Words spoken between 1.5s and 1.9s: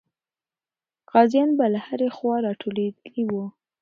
به له